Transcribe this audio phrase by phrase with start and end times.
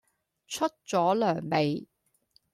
[0.47, 1.87] 出左糧未?